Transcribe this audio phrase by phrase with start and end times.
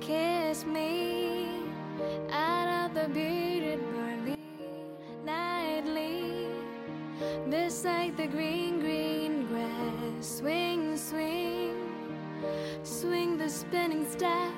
[0.00, 1.48] Kiss me
[2.30, 4.36] out of the bearded barley
[5.24, 6.48] nightly
[7.50, 10.38] beside the green, green grass.
[10.38, 11.74] Swing, swing,
[12.82, 14.52] swing the spinning step.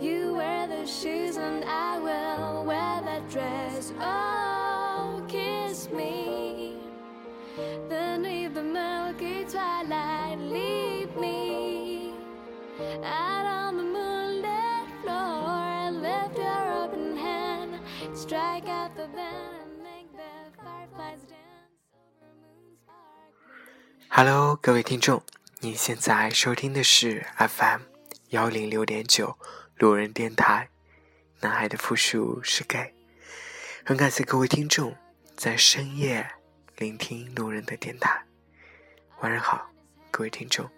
[0.00, 3.92] You wear the shoes and I will wear that dress.
[4.00, 6.76] Oh, kiss me
[7.88, 10.38] beneath the milky twilight.
[10.38, 12.14] Leave me
[13.04, 13.29] out
[24.12, 25.22] Hello，各位听众，
[25.60, 27.82] 你现在收听的是 FM
[28.30, 29.38] 幺零六点九
[29.76, 30.68] 路人电台，
[31.38, 32.92] 男孩的复数是 gay。
[33.84, 34.96] 很感谢各位听众
[35.36, 36.28] 在深夜
[36.76, 38.24] 聆听路人的电台。
[39.20, 39.70] 晚上好，
[40.10, 40.68] 各位听众。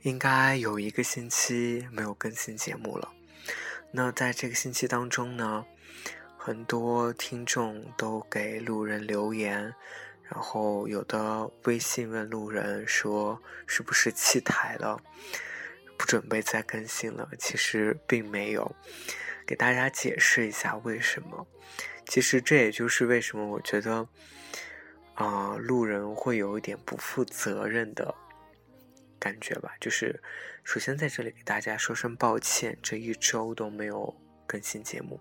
[0.00, 3.12] 应该有一个星期没有更新节目了。
[3.92, 5.64] 那在这个星期当中呢，
[6.36, 9.72] 很多听众都给路人留言，
[10.30, 14.98] 然后有的微信问路人说是不是弃台了，
[15.98, 17.28] 不准备再更新了。
[17.38, 18.74] 其实并没有，
[19.46, 21.46] 给大家解释一下为什么。
[22.06, 24.08] 其实这也就是为什么我觉得，
[25.14, 28.14] 啊、路人会有一点不负责任的
[29.18, 29.74] 感觉吧。
[29.80, 30.22] 就是
[30.64, 34.14] 首先在这里给大家说声抱歉，这一周都没有
[34.46, 35.20] 更新节目。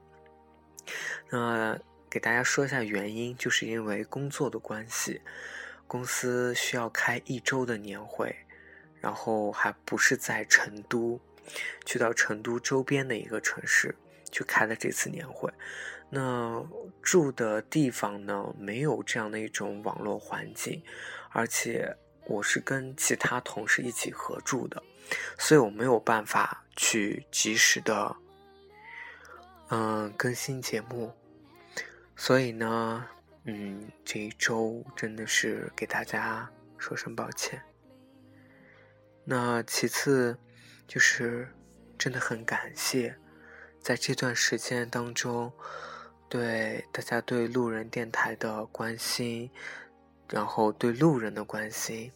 [1.30, 1.80] 那
[2.12, 5.22] 给大家说一下原因，就是因为工作的关系，
[5.88, 8.36] 公司需要开一周的年会，
[9.00, 11.22] 然后还不是在成都，
[11.86, 13.96] 去到成都周边的一个城市
[14.30, 15.50] 去开了这次年会。
[16.10, 16.62] 那
[17.02, 20.84] 住的地方呢，没有这样的一种网络环境，
[21.30, 21.96] 而且
[22.26, 24.84] 我是跟其他同事一起合住的，
[25.38, 28.14] 所以我没有办法去及时的，
[29.70, 31.14] 嗯，更新节目。
[32.24, 33.04] 所以呢，
[33.46, 36.48] 嗯，这一周真的是给大家
[36.78, 37.60] 说声抱歉。
[39.24, 40.38] 那其次
[40.88, 41.52] 就是
[41.98, 43.18] 真的很感谢，
[43.80, 45.52] 在这段时间当中，
[46.30, 49.50] 对大家对路人电台的关心，
[50.30, 52.12] 然后对路人的关心，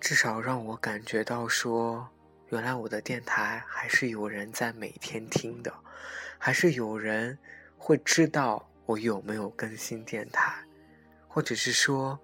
[0.00, 2.08] 至少让我感觉到说，
[2.48, 5.72] 原来我的电台还是有人在每天听的，
[6.36, 7.38] 还是有人
[7.76, 10.64] 会知道我有没有更新电台，
[11.28, 12.18] 或者是说，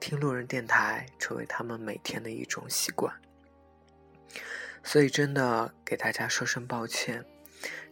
[0.00, 3.14] 听路人电台成为他们每天的一种习惯。
[4.82, 7.22] 所以真的给大家说声抱歉，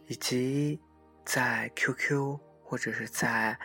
[0.07, 0.81] 以及
[1.23, 3.55] 在 QQ 或者是在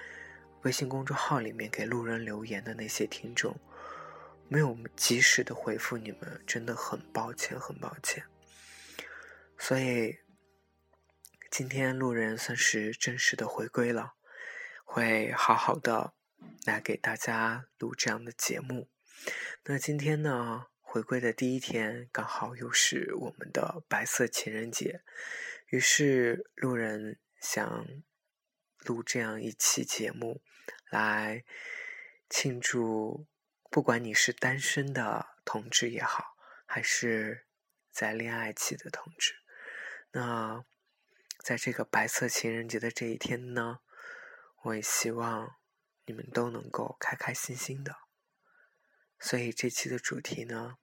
[0.65, 3.59] 微信公众号里面给路人留言的那些听众，
[4.49, 8.23] 没有及时的回复你们，真的很抱歉，很抱歉。
[9.57, 10.15] 所以
[11.51, 14.15] 今天路人算是正式的回归了，
[14.85, 16.15] 会好好的
[16.65, 18.89] 来给大家录这样的节目。
[19.65, 25.03] 那今天呢，回归的第一天，刚好又是我们的白色情人节，
[25.67, 27.85] 于是路人想
[28.85, 30.41] 录这样一期节目，
[30.89, 31.45] 来
[32.29, 33.27] 庆祝，
[33.71, 37.45] 不管你是单身的同志也好，还是
[37.91, 39.35] 在恋爱期的同志，
[40.13, 40.65] 那
[41.43, 43.81] 在这个白色情人节的这一天呢，
[44.63, 45.57] 我也希望
[46.05, 47.97] 你们都能够开开心心的。
[49.19, 50.77] 所以这期的主题呢，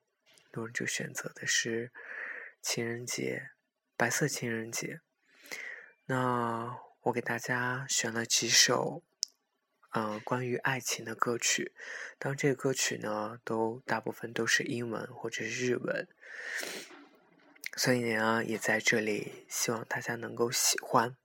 [0.51, 1.91] 路人就选择的是
[2.61, 3.49] 情人节，
[3.95, 5.01] 白色情人节。
[6.05, 9.03] 那我给大家选了几首，
[9.91, 11.73] 嗯、关于爱情的歌曲。
[12.19, 16.07] 当，这个歌曲呢，都大部分都是英文或者是日文，
[17.75, 21.15] 所以呢，也在这里希望大家能够喜欢。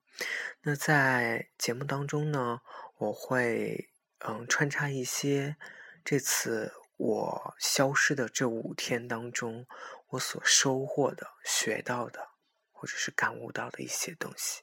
[0.63, 2.61] 那在节目当中呢，
[2.99, 3.89] 我会
[4.19, 5.57] 嗯穿插一些
[6.05, 9.67] 这次我消失的这五天当中
[10.09, 12.29] 我所收获的、学到的，
[12.71, 14.63] 或者是感悟到的一些东西。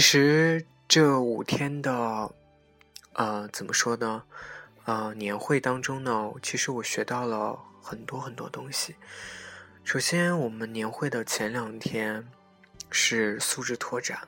[0.00, 2.34] 其实这五天的，
[3.12, 4.24] 呃，怎么说呢？
[4.86, 8.96] 呃，年会当中呢，其实我学到了很多很多东西。
[9.84, 12.26] 首先，我们年会的前两天
[12.90, 14.26] 是素质拓展。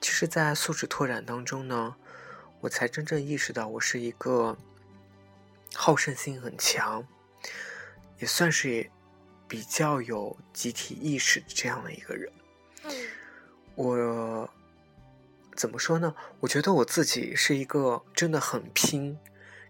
[0.00, 1.94] 其实，在素质拓展当中呢，
[2.60, 4.56] 我才真正意识到，我是一个
[5.74, 7.06] 好胜心很强，
[8.20, 8.90] 也算是
[9.46, 12.32] 比较有集体意识的这样的一个人。
[13.74, 14.48] 我
[15.54, 16.14] 怎么说呢？
[16.40, 19.18] 我觉得我自己是一个真的很拼，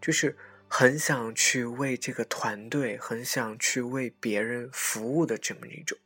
[0.01, 0.37] 就是
[0.69, 5.99] 很想去为这个团队，很想去为别人服务的这么一种。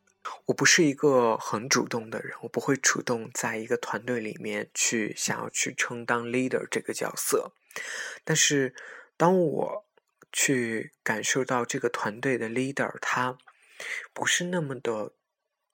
[0.46, 7.52] 我不是一个很主动的人，我不会主动在一个团队里面去想要去充当 leader 这个角色。
[8.25, 8.75] 但是，
[9.17, 9.87] 当我
[10.32, 13.38] 去感受到这个团队的 leader 他
[14.12, 15.12] 不是那么的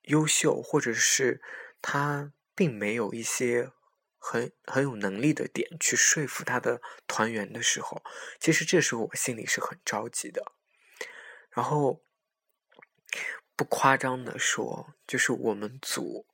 [0.02, 1.40] 优秀，或者是。
[1.84, 3.72] 他并没有一些
[4.22, 8.02] 很很有能力的点去说服他的团员的时候，
[8.38, 10.52] 其实这时候我心里是很着急的。
[11.50, 12.02] 然后
[13.56, 16.26] 不夸张的说，就是我们组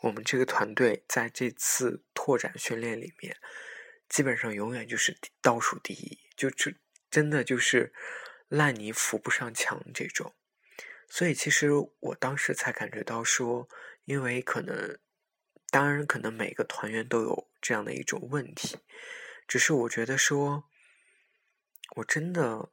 [0.00, 3.36] 我们这个团队在这次拓展训练里面，
[4.08, 6.72] 基本上永远就是倒数第一，就就
[7.10, 7.92] 真的就是
[8.48, 10.34] 烂泥扶不上墙这种。
[11.08, 11.70] 所以其实
[12.00, 13.68] 我当时才感觉到说。
[14.06, 14.98] 因为可能，
[15.74, 18.78] 当然可能每个团员都有这样的一种问题，
[19.48, 20.70] 只是我觉得说，
[21.96, 22.70] 我真的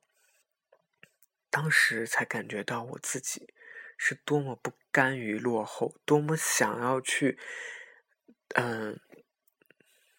[1.49, 3.55] 当时才感觉到我自己
[3.97, 7.39] 是多么不甘于落后，多么想要去，
[8.49, 8.99] 嗯，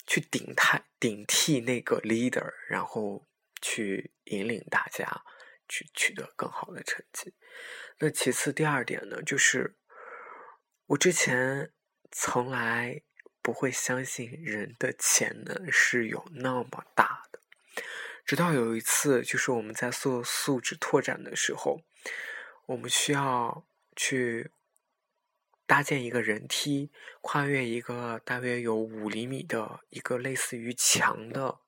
[0.05, 3.29] 去顶替顶替那个 leader，然后
[3.61, 5.23] 去引领大家
[5.69, 7.33] 去取得更好的成绩。
[7.99, 9.77] 那其次第二点呢，就是。
[10.87, 11.73] 我之前
[12.15, 13.01] 从来
[13.41, 17.41] 不会相信人的潜能是有那么大的，
[18.27, 21.81] 直到有一次，就是我们在做素质拓展的时候，
[22.67, 23.67] 我们需要
[23.97, 24.51] 去
[25.67, 26.91] 搭建一个人梯，
[27.23, 31.61] 跨越一个大约有五厘米的一个类似于墙的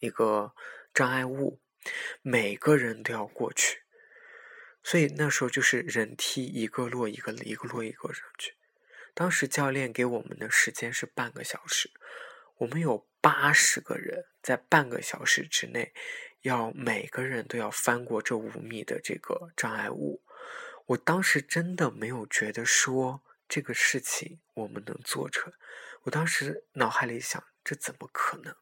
[0.00, 0.54] 一个
[0.92, 1.58] 障碍物，
[2.20, 3.82] 每个人都要过去。
[4.82, 8.54] 所以那时候就是人梯一个落一个，一个落一个上去。
[9.14, 11.90] 当时教练给我们的时间是半个小时，
[12.58, 15.94] 我们有八十个人，在半个小时之内，
[16.42, 20.22] 要每个人都要翻过这五米的这个障碍物。
[20.86, 25.52] 我当时真的没有觉得说这个事情我们能做成，
[26.02, 28.54] 我当时脑海里想，这怎么可能？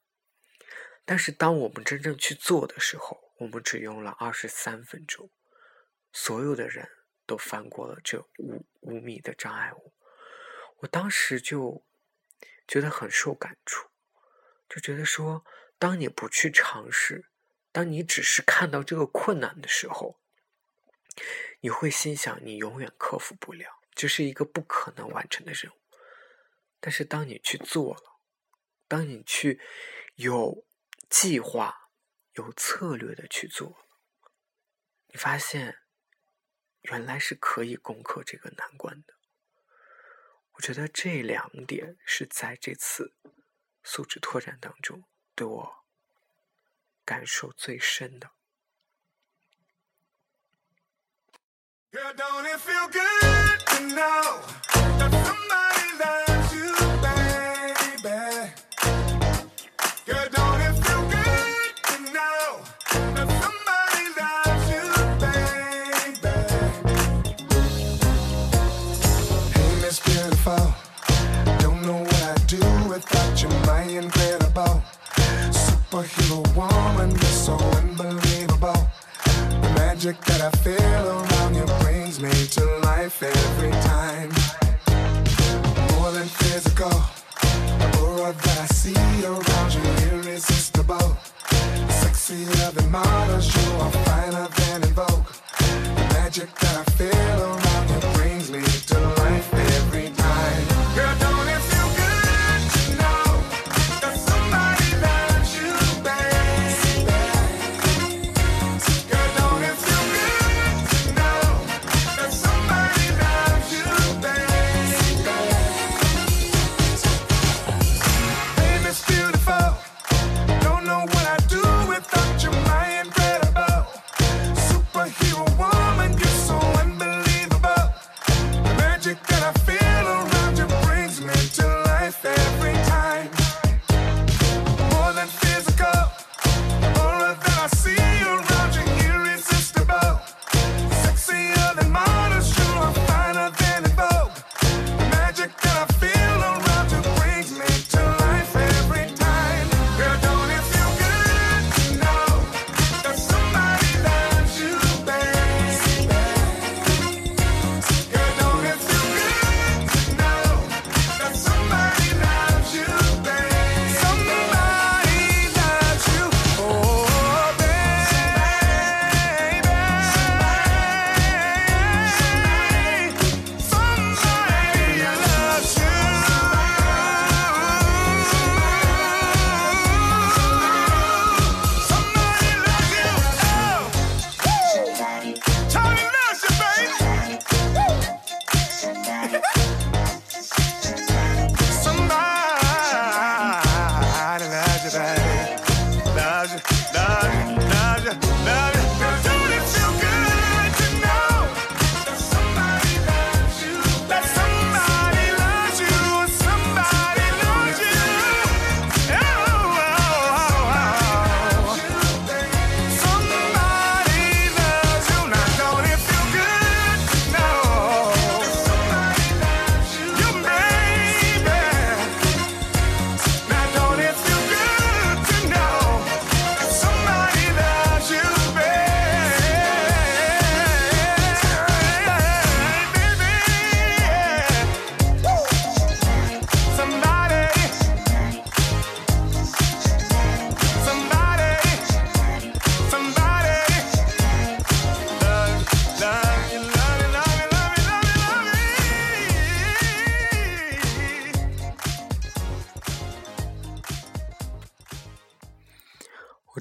[1.04, 5.30] 但是当我们真正去做的时候，我们只用了二十三分钟。
[6.12, 6.88] 所有的人
[7.26, 9.92] 都翻过了这五五米的障碍物，
[10.82, 11.84] 我当时就
[12.68, 13.88] 觉得很受感触，
[14.68, 15.44] 就觉得说，
[15.78, 17.30] 当你不去尝试，
[17.72, 20.20] 当你只是看到这个困难的时候，
[21.60, 25.76] 你会心想你永远克服不了，这是一个不可能完成的任务。
[26.80, 28.20] 但是当你去做了，
[28.88, 29.60] 当你去
[30.16, 30.66] 有
[31.08, 31.90] 计划、
[32.34, 33.76] 有策略的去做，
[35.08, 35.78] 你发现。
[36.90, 39.14] 原来是可以攻克这个难关的。
[40.62, 43.12] 我觉得这两点是在这次
[43.82, 45.02] 素质拓展当中
[45.34, 45.84] 对我
[47.04, 48.30] 感受最深的。
[51.90, 54.42] Don't feel good tonight
[73.02, 74.82] without you, my incredible
[75.50, 77.10] superhero woman.
[77.10, 78.80] You're so unbelievable.
[79.62, 84.30] The magic that I feel around you brings me to life every time.
[85.92, 86.96] More than physical,
[87.80, 91.16] the aura that I see around you irresistible.
[91.88, 95.26] Sexy than models, you are finer than in Vogue.
[95.96, 100.21] The magic that I feel around you brings me to life every time.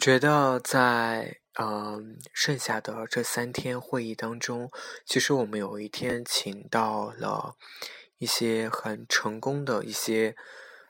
[0.01, 4.71] 觉得在嗯剩下的这三天会议当中，
[5.05, 7.55] 其实我们有一天请到了
[8.17, 10.35] 一些很成功的一些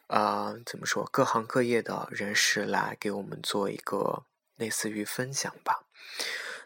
[0.07, 4.23] 啊怎么说各行各业的人士来给我们做一个
[4.55, 5.83] 类似于分享吧。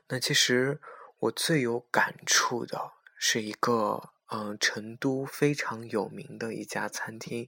[0.10, 0.80] 那其实
[1.18, 4.12] 我最有感触的是一个。
[4.27, 7.48] 嗯，成都非常有名的一家餐厅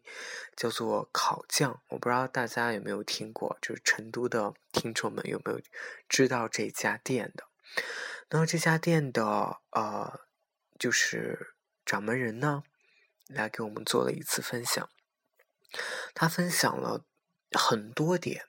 [0.55, 5.60] 叫做烤酱，我不知道大家有没有听过，就是成都的听众们有没有
[6.07, 7.46] 知道这家店的？
[8.29, 10.27] 那这家店的呃，
[10.77, 12.62] 就是掌门人呢，
[13.25, 14.88] 来给我们做了一次分享，
[16.13, 17.03] 他分享了
[17.53, 18.46] 很多点。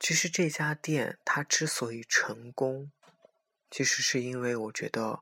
[0.00, 2.90] 其实这家店它之所以成功，
[3.70, 5.20] 其实是因为我觉得。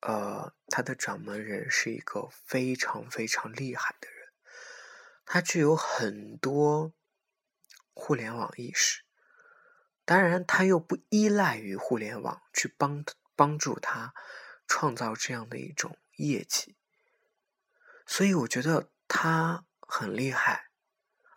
[0.00, 4.28] 呃，他的掌门人是一个非常非常厉害的人，
[5.26, 6.94] 他具有很多
[7.92, 9.02] 互联网意识，
[10.06, 13.04] 当然他又不依赖于互联网去帮
[13.36, 14.14] 帮助他
[14.66, 16.76] 创造这样的一种业绩，
[18.06, 20.70] 所以我觉得他很厉害，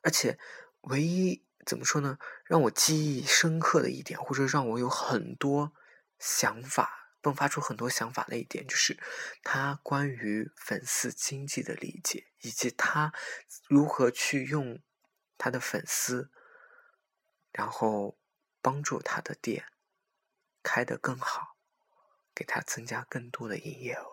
[0.01, 0.39] 而且
[0.84, 5.74] 唯一怎么说呢，让我记忆深刻的一点，或者让我有很多
[6.17, 7.02] 想法。
[7.24, 9.00] 迸发出很多想法的一点，就是
[9.44, 13.13] 他关于粉丝经济的理解，以及他
[13.70, 14.82] 如何去用
[15.38, 16.30] 他的粉丝，
[17.53, 18.20] 然后
[18.62, 19.68] 帮助他的店
[20.62, 21.56] 开得更好，
[22.36, 24.06] 给他增加更多的营业额。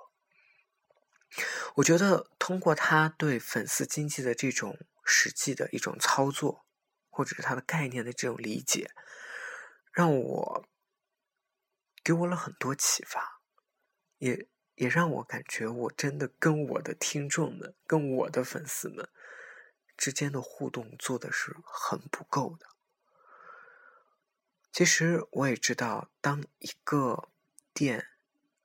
[1.75, 6.65] 我觉得通过他对粉丝经济的这种实际的一种操作，
[7.09, 8.93] 或者是他的概念的这种理解，
[9.93, 10.70] 让我。
[12.03, 13.41] 给我了很多启发，
[14.19, 19.11] 也也让我感觉我真的跟我的听众们、跟我的粉丝们
[19.97, 22.67] 之间的互动做的是很不够的。
[24.73, 27.29] 其实我也知道，当一个
[27.75, 28.09] 店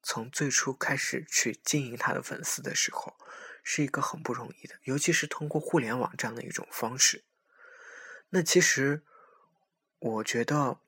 [0.02, 3.18] 从最初开始去经营他的粉丝的时候，
[3.64, 7.26] 是一个很不容易的，尤其是通过互联网这样的一种方式。
[8.30, 9.04] 那其实
[10.00, 10.80] 我觉得，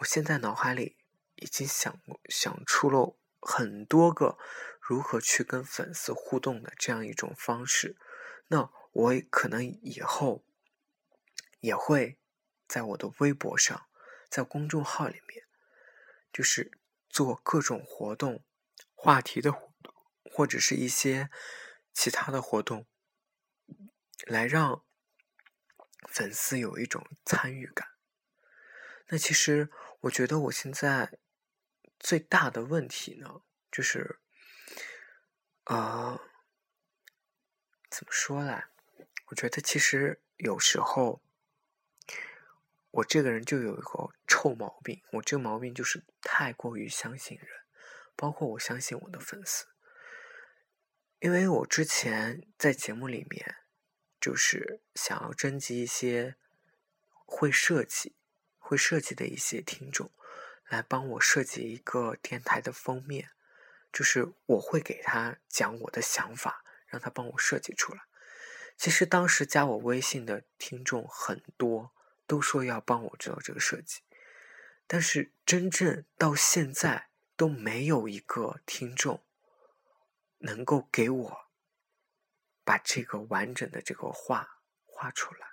[0.00, 0.96] 我现在脑海里。
[1.36, 4.38] 已经想想出了很多个
[4.80, 7.96] 如何去跟粉丝互动的这样一种方式，
[8.48, 10.44] 那我可能以后
[11.60, 12.18] 也会
[12.66, 13.86] 在我的微博上，
[14.30, 15.44] 在公众号里面，
[16.32, 16.72] 就是
[17.08, 18.42] 做各种活动、
[18.94, 19.94] 话题的活动，
[20.32, 21.28] 或者是一些
[21.92, 22.86] 其他的活动，
[24.24, 24.82] 来让
[26.08, 27.88] 粉丝有一种参与感。
[29.08, 31.18] 那其实我觉得我现在。
[31.98, 34.18] 最大的问题呢，就是，
[35.64, 36.20] 啊，
[37.90, 38.64] 怎么说呢？
[39.26, 41.20] 我觉得其实有时候，
[42.90, 47.48] 我这个人就有一个臭毛病，我这个毛病就是太过于相信人，
[48.14, 49.66] 包括我相信我的粉丝，
[51.18, 53.56] 因为我之前在节目里面，
[54.20, 56.36] 就是想要征集一些
[57.24, 58.14] 会设计、
[58.58, 60.12] 会设计的一些听众。
[60.68, 63.30] 来帮我设计一个电台的封面，
[63.92, 68.02] 就是我会给他讲我的想法，让他帮我设计出来。
[68.76, 71.94] 其实当时加我微信的听众很多，
[72.26, 74.02] 都说要帮我做这个设计，
[74.86, 79.24] 但是真正到现在都没有一个听众
[80.40, 81.38] 能够给我
[82.64, 85.46] 把这个完整的这个画画出来，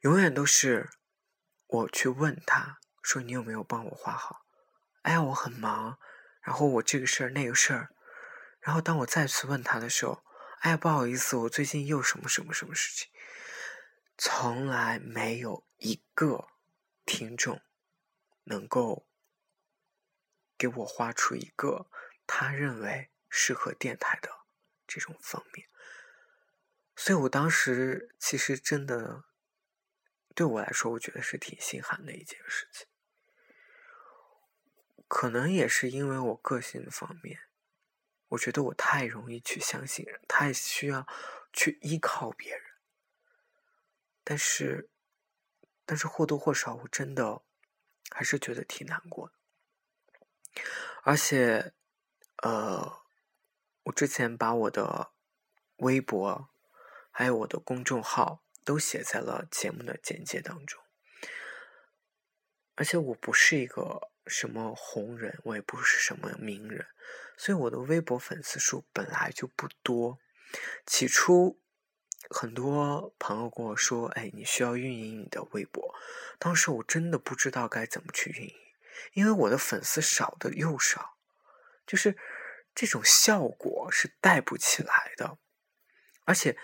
[0.00, 0.90] 永远都是
[1.66, 2.79] 我去问他。
[3.02, 4.46] 说你有没有帮我画好？
[5.02, 5.98] 哎呀，我很忙，
[6.42, 7.94] 然后我这个事儿那个事儿，
[8.60, 10.22] 然后当我再次问他的时候，
[10.60, 13.10] 哎呀，不好意思，我最近又什么什么什么事情，
[14.18, 16.48] 从来没有一个
[17.06, 17.62] 听众
[18.44, 19.06] 能够
[20.58, 21.90] 给我画出一个
[22.26, 24.28] 他认为适合电台的
[24.86, 25.66] 这种封面，
[26.94, 29.24] 所以我当时其实真的
[30.40, 32.86] 对我来说，我觉得是挺心寒的一件事情。
[35.06, 37.40] 可能也是因为我个性的方面，
[38.28, 41.06] 我觉得我太容易去相信人，太需要
[41.52, 42.62] 去依靠别人。
[44.24, 44.88] 但是，
[45.84, 47.42] 但是或多或少，我真的
[48.10, 50.62] 还是觉得挺难过的。
[51.02, 51.74] 而且，
[52.36, 53.02] 呃，
[53.82, 55.12] 我之前把我的
[55.76, 56.48] 微博
[57.10, 60.80] 还有我的公众号都写在了节目的简介当中，
[62.76, 64.08] 而且我不是一个。
[64.26, 66.86] 什么红人，我也不是什么名人，
[67.36, 70.20] 所以我的微博粉丝数本来就不多。
[70.86, 71.58] 起初
[72.28, 75.92] 很多朋友跟我说：“哎，你需要运营你的微博。”
[76.38, 78.54] 当时我真的不知道该怎么去运营，
[79.14, 81.16] 因为我的粉丝少的又少，
[81.84, 82.16] 就是
[82.72, 85.38] 这种效果是带不起来的，
[86.24, 86.56] 而且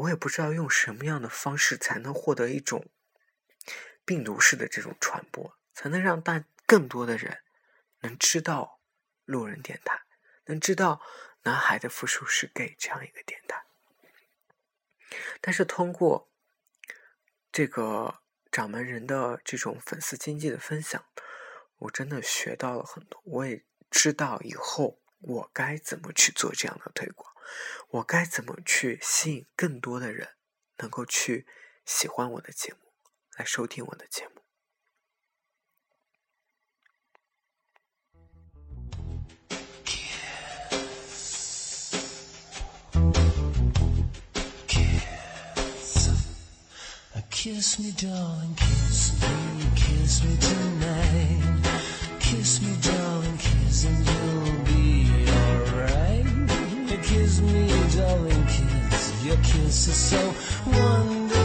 [0.00, 2.86] 我也不知道用什么样的方式才能获得一种
[4.04, 7.42] 病毒式的这种传播，才能让大更多的人
[8.00, 8.80] 能知道
[9.26, 10.00] 路人电台，
[10.46, 11.02] 能知道
[11.42, 13.64] 男孩的复数是 gay 这样一个电台。
[15.42, 16.30] 但是通过
[17.52, 21.04] 这个掌门人的这种粉丝经济的分享，
[21.76, 23.20] 我真的学到了很多。
[23.24, 27.29] 我也知道以后我该怎么去做这样的推广，
[27.90, 30.30] 我该怎么去吸引更多的人
[30.78, 31.46] 能够去
[31.84, 32.78] 喜欢我的节目，
[33.36, 34.34] 来收听我的节目。
[47.32, 52.20] Kiss me, darling, kiss me, kiss me tonight.
[52.20, 54.19] Kiss me, darling, kiss me.
[57.10, 59.24] Kiss me, darling, kiss.
[59.24, 61.39] Your kiss is so wonderful.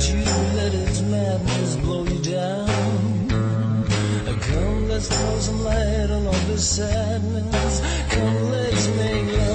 [0.00, 0.24] Don't you
[0.56, 3.28] let its madness blow you down.
[4.40, 7.80] Come, let's throw some light on all this sadness.
[8.08, 9.49] Come, let's make love,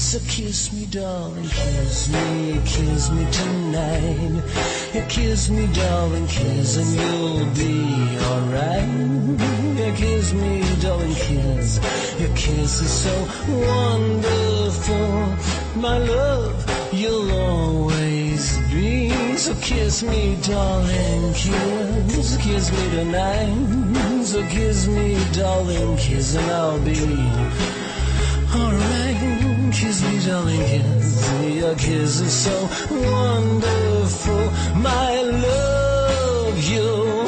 [0.00, 4.42] So kiss me, darling, kiss me, kiss me tonight.
[4.94, 8.88] Yeah, kiss me, darling, kiss, and you'll be alright.
[9.78, 11.78] Yeah, kiss me, darling, kiss.
[12.18, 13.14] Your kiss is so
[13.46, 15.36] wonderful.
[15.80, 19.10] My love, you'll always be.
[19.36, 22.36] So kiss me, darling, kiss.
[22.38, 24.24] Kiss me tonight.
[24.24, 27.69] So kiss me, darling, kiss, and I'll be.
[29.80, 31.32] Kiss me, darling, kiss.
[31.42, 34.50] Your kiss is so wonderful.
[34.78, 37.19] My love, you'll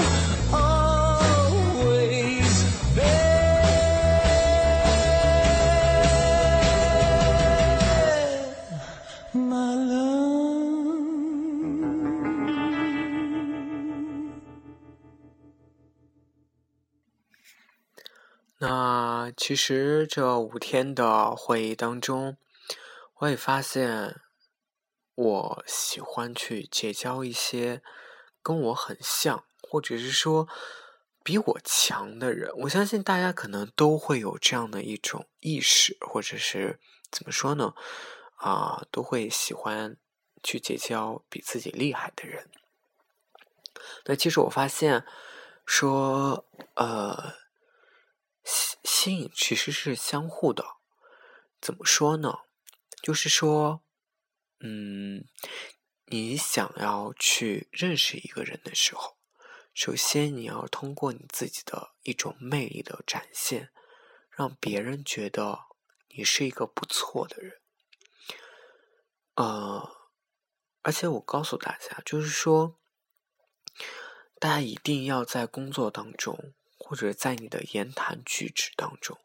[19.30, 22.36] 其实这五天的会议当中，
[23.18, 24.20] 我也发现，
[25.14, 27.82] 我喜欢去结交一些
[28.42, 30.48] 跟我很像，或者是说
[31.22, 32.50] 比我强的人。
[32.60, 36.78] 我相信大家可能都会有这样的一种意识，或者是
[37.10, 37.74] 怎么说呢？
[38.36, 39.96] 啊，都会喜欢
[40.42, 42.48] 去结交比自己厉害的人。
[44.06, 45.04] 那其实我发现，
[45.66, 47.41] 说呃。
[48.44, 50.76] 吸吸引其实是相互的。
[51.60, 52.40] 怎么说呢？
[53.02, 53.82] 就是说，
[54.60, 55.24] 嗯，
[56.06, 59.16] 你想要去认识一个人的时候，
[59.74, 63.70] 首先你要通过你自己的一种魅力的展现，
[64.30, 65.66] 让别人觉得
[66.10, 67.60] 你是一个不错的人。
[69.34, 69.96] 呃，
[70.82, 72.78] 而且我告诉大家，就是说，
[74.38, 76.52] 大家一定要在工作当中，
[76.92, 79.18] 或者在你的言谈举止当中，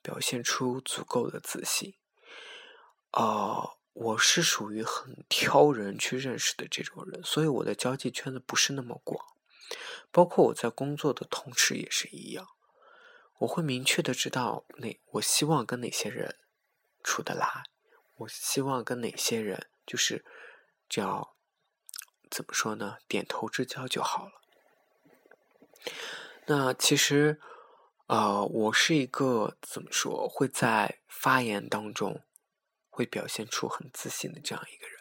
[0.00, 1.94] 表现出足够的自信。
[3.10, 9.22] 呃，我是属于很挑人去认识的这种人，所以我的交际圈子不是那么广，
[10.10, 12.48] 包括我在工作的同事也是一样。
[13.40, 16.38] 我会明确的知道哪我希望跟哪些人
[17.04, 17.64] 处得来，
[18.16, 20.24] 我希望跟哪些人就是
[20.88, 21.36] 叫
[22.30, 24.32] 怎么说呢，点头之交就好了。
[26.52, 27.40] 那其实，
[28.08, 32.22] 呃，我是一个怎么说会在发言当中。
[32.94, 34.98] 会表现出很自信的这样一个人，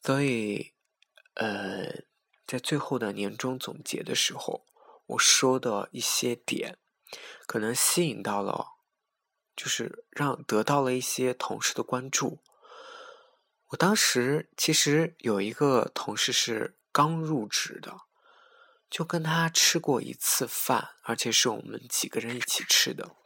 [0.00, 0.72] 所以，
[1.34, 2.04] 呃，
[2.46, 4.64] 在最后的年终总结的时候，
[5.06, 6.78] 我说的一些点，
[7.48, 8.76] 可能吸引到了，
[9.56, 12.38] 就是让得到了一些同事的关注。
[13.70, 18.02] 我当时其实有一个同事是刚入职的。
[18.88, 23.16] 就跟他吃过一次饭，而且是我们几个人一起吃的，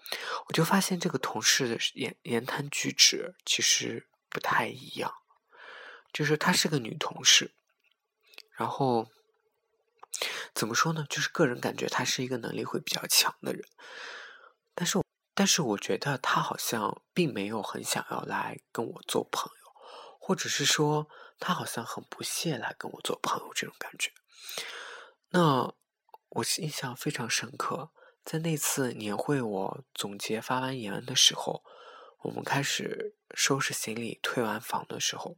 [0.48, 5.12] 我就发现这个同事的言言谈举止其实不太一样，
[6.12, 7.54] 就是她是个女同事，
[8.56, 9.10] 然后
[10.54, 11.06] 怎么说呢？
[11.08, 13.62] 就是个人感觉她是一个能力会比较强的人，
[14.74, 14.98] 但是
[15.34, 19.72] 但是我觉得她好像并没有很想要来跟我做朋友，
[20.18, 21.06] 或者是说
[21.38, 24.10] 她好像很不屑来跟我做朋友这种感觉。
[25.32, 25.72] 那
[26.28, 27.90] 我印象非常深刻，
[28.24, 31.64] 在那次年会我总结发完言的时候，
[32.22, 35.36] 我们开始收拾行李退完房的时候，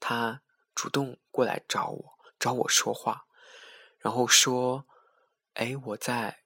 [0.00, 0.40] 他
[0.74, 3.26] 主动过来找我，找我说话，
[3.98, 4.86] 然后说
[5.52, 6.44] ：“哎，我在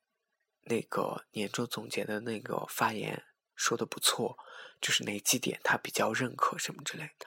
[0.63, 4.37] 那个年终总结的那个发言说的不错，
[4.81, 7.27] 就是哪几点他比较认可什么之类的。”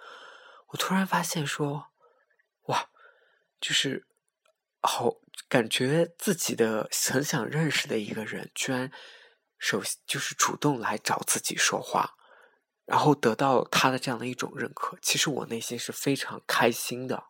[0.67, 1.88] 我突然发现说
[2.67, 2.89] ：“哇，
[3.62, 4.06] 就是。”
[4.86, 5.15] 好，
[5.48, 8.91] 感觉自己的很想认识的一个人，居然
[9.58, 12.15] 首就是主动来找自己说话，
[12.86, 17.28] 然后得到他的这样的一种认可，其实我内心是非常开心的。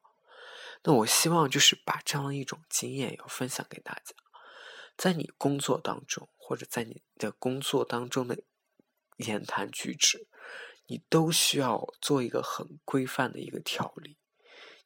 [0.82, 4.16] 那我希望就是把这样的一种经验要分享给大家，
[4.98, 8.40] 在你工作当中，或者在你的工作当中的
[9.18, 10.28] 言谈举止，
[10.88, 14.18] 你都需要做一个很规范的一个条理，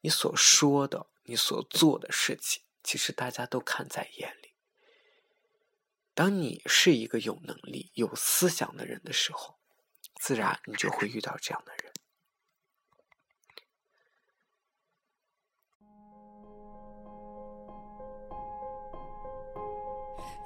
[0.02, 1.08] 你所说的。
[1.30, 4.54] 你所做的事情，其实大家都看在眼里。
[6.14, 9.56] 当你是一个有能力、有思想的人的时候，
[10.22, 11.94] 自然你就会遇到这样的人。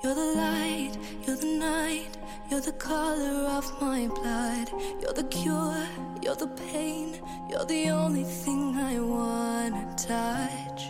[0.04, 2.10] You're the light, you're the night,
[2.51, 4.69] you're the color of my blood.
[5.01, 5.87] You're the cure,
[6.21, 7.17] you're the pain,
[7.49, 10.81] you're the only thing I wanna touch.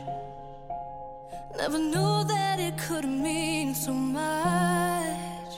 [1.56, 5.54] Never knew that it could mean so much,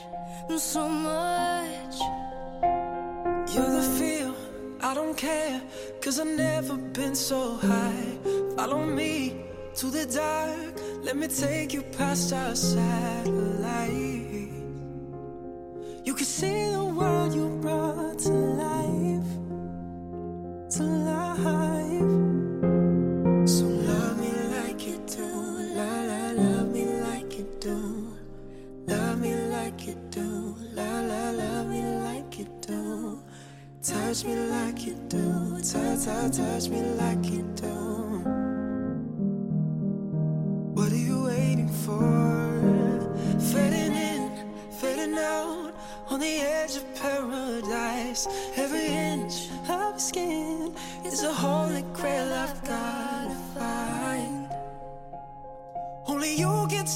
[0.58, 1.96] so much.
[3.54, 4.34] You're the feel,
[4.82, 5.62] I don't care,
[6.02, 8.18] cause I've never been so high.
[8.56, 9.36] Follow me
[9.76, 14.13] to the dark, let me take you past our satellite.
[16.04, 19.30] You can see the world you brought to life,
[20.76, 22.12] to life.
[23.48, 25.26] So love me like you do,
[25.74, 28.14] la la, love me like you do.
[28.86, 33.22] Love me like you do, la la, love me like you do.
[33.82, 38.03] Touch me like you do, touch, touch, touch me like you do.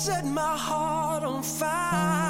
[0.09, 2.28] Set my heart on fire,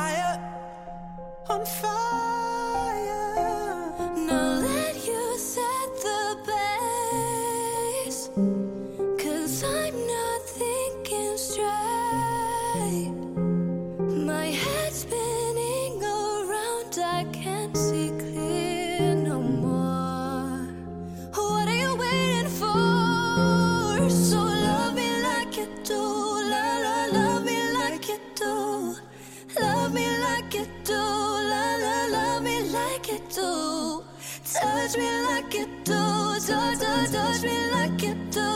[37.41, 38.48] touch me like it does.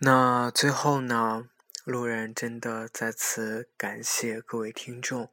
[0.00, 1.50] 那最后呢，
[1.84, 5.30] 路人真的再次感谢各位听众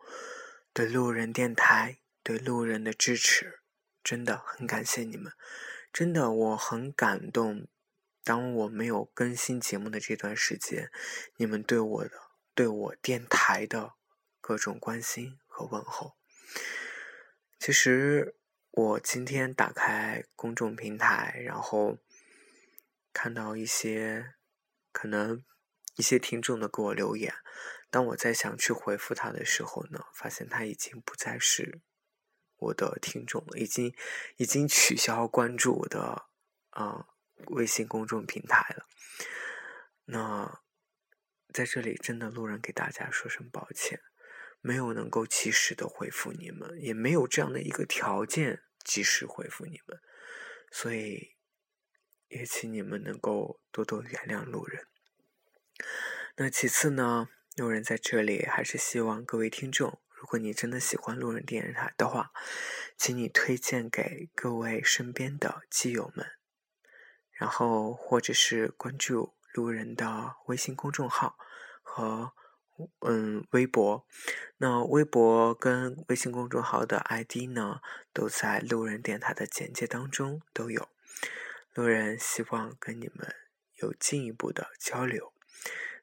[0.74, 3.60] 对路人电台、对路人的支持，
[4.04, 5.32] 真的很感谢你们，
[5.94, 7.68] 真的我很感动。
[8.24, 10.90] 当我没有更新节目的这段时间，
[11.38, 12.12] 你们对我的、
[12.56, 13.94] 对我电台的
[14.42, 16.16] 各种关心和问候。
[17.66, 18.36] 其实
[18.70, 21.98] 我今天打开公众平台，然后
[23.12, 24.36] 看到一些
[24.92, 25.44] 可能
[25.96, 27.34] 一些听众的给我留言，
[27.90, 31.82] 当我在想去回复他的时候呢，发现他已经不再是
[32.58, 33.96] 我的听众了，已经
[34.38, 36.28] 已经取消关注我的
[36.70, 37.08] 啊、呃
[37.48, 38.86] 微信公众平台了。
[40.04, 40.62] 那
[41.52, 44.00] 在这里真的路人给大家说声抱歉，
[44.66, 50.02] 没有能够及时的回复你们，也没有这样的一个条件及时回复你们，
[50.72, 51.36] 所以
[52.30, 54.88] 也请你们能够多多原谅路人。
[56.38, 62.32] 那其次呢，路人在这里还是希望各位听众，如果你真的喜欢路人电台的话，
[62.98, 66.26] 请你推荐给各位身边的基友们，
[67.30, 71.38] 然后或者是关注路人的微信公众号
[71.84, 72.34] 和
[73.02, 74.06] 嗯微博。
[74.58, 77.82] 那微博跟微信公众号的 ID 呢，
[78.14, 80.90] 都在路人电台的简介当中都有。
[81.74, 83.36] 路人希望跟你们
[83.76, 85.34] 有进一步的交流，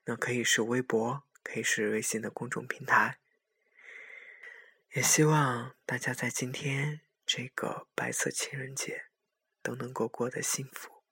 [0.05, 3.19] 那可以是微博，可以是微信的公众平台。
[4.95, 9.07] 也希望大家在今天这个白色情人节
[9.63, 11.03] 都能够过得幸福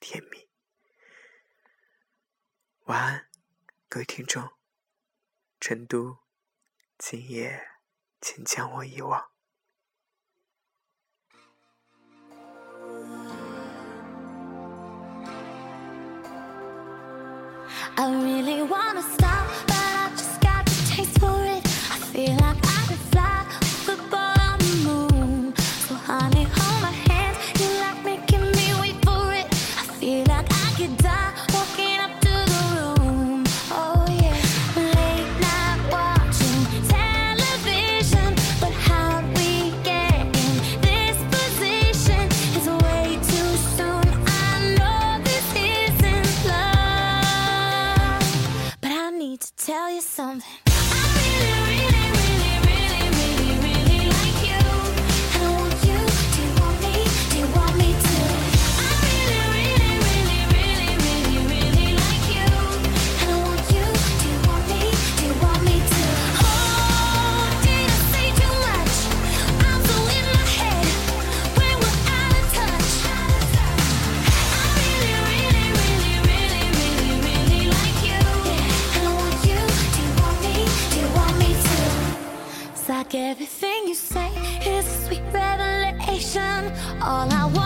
[0.00, 0.48] 甜蜜。
[2.84, 3.26] 晚安，
[3.90, 4.55] 各位听众。
[5.68, 6.18] 成都，
[6.96, 7.60] 今夜
[8.20, 9.32] 请将我遗忘。
[17.96, 18.75] I really wanna
[87.02, 87.65] All I wanna